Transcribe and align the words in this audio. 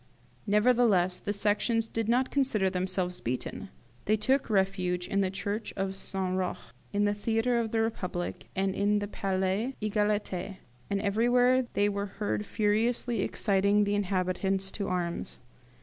"Nevertheless 0.47 1.19
the 1.19 1.31
Sections 1.31 1.87
did 1.87 2.09
not 2.09 2.31
consider 2.31 2.71
themselves 2.71 3.21
beaten: 3.21 3.69
they 4.05 4.17
took 4.17 4.49
refuge 4.49 5.07
in 5.07 5.21
the 5.21 5.29
church 5.29 5.71
of 5.77 5.95
St. 5.95 6.35
Roch, 6.35 6.57
in 6.91 7.05
the 7.05 7.13
theatre 7.13 7.59
of 7.59 7.69
the 7.69 7.81
Republic, 7.81 8.47
and 8.55 8.73
in 8.73 8.97
the 8.97 9.07
Palais 9.07 9.75
Egalite; 9.79 10.57
and 10.89 10.99
everywhere 11.01 11.67
they 11.73 11.87
were 11.87 12.07
heard 12.07 12.47
furiously 12.47 13.21
exciting 13.21 13.83
the 13.83 13.93
inhabitants 13.93 14.71
to 14.71 14.87
arms. 14.87 15.39